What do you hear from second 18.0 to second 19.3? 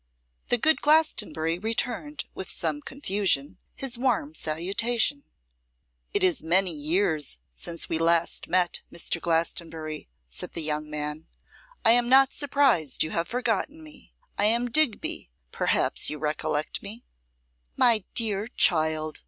dear child!